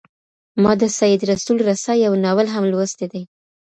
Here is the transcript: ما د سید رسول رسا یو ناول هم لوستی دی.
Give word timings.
ما 0.63 0.71
د 0.81 0.83
سید 0.99 1.21
رسول 1.31 1.57
رسا 1.69 1.93
یو 2.05 2.13
ناول 2.25 2.47
هم 2.53 2.63
لوستی 2.71 3.07
دی. 3.11 3.21